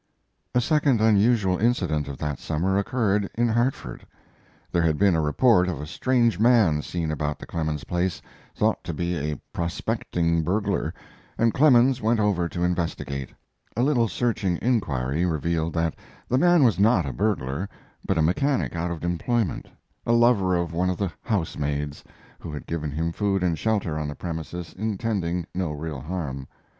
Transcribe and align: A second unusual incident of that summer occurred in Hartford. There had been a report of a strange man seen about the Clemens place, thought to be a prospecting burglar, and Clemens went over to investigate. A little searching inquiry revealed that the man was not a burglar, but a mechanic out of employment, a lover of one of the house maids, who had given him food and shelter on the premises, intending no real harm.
A 0.55 0.61
second 0.61 0.99
unusual 0.99 1.59
incident 1.59 2.07
of 2.07 2.17
that 2.17 2.39
summer 2.39 2.75
occurred 2.75 3.29
in 3.35 3.47
Hartford. 3.49 4.03
There 4.71 4.81
had 4.81 4.97
been 4.97 5.13
a 5.15 5.21
report 5.21 5.67
of 5.69 5.79
a 5.79 5.85
strange 5.85 6.39
man 6.39 6.81
seen 6.81 7.11
about 7.11 7.37
the 7.37 7.45
Clemens 7.45 7.83
place, 7.83 8.19
thought 8.55 8.83
to 8.85 8.93
be 8.95 9.15
a 9.15 9.39
prospecting 9.53 10.41
burglar, 10.41 10.91
and 11.37 11.53
Clemens 11.53 12.01
went 12.01 12.19
over 12.19 12.49
to 12.49 12.63
investigate. 12.63 13.29
A 13.77 13.83
little 13.83 14.07
searching 14.07 14.57
inquiry 14.59 15.23
revealed 15.23 15.73
that 15.73 15.95
the 16.27 16.39
man 16.39 16.63
was 16.63 16.79
not 16.79 17.05
a 17.05 17.13
burglar, 17.13 17.69
but 18.03 18.17
a 18.17 18.23
mechanic 18.23 18.75
out 18.75 18.89
of 18.89 19.03
employment, 19.03 19.67
a 20.07 20.13
lover 20.13 20.55
of 20.55 20.73
one 20.73 20.89
of 20.89 20.97
the 20.97 21.11
house 21.21 21.59
maids, 21.59 22.03
who 22.39 22.51
had 22.51 22.65
given 22.65 22.89
him 22.89 23.11
food 23.11 23.43
and 23.43 23.59
shelter 23.59 23.99
on 23.99 24.07
the 24.07 24.15
premises, 24.15 24.73
intending 24.75 25.45
no 25.53 25.71
real 25.71 25.99
harm. 26.01 26.47